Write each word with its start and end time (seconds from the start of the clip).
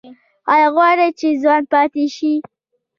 ایا 0.53 0.67
غواړئ 0.75 1.09
چې 1.19 1.27
ځوان 1.41 1.63
پاتې 1.71 2.03
شئ؟ 2.15 2.33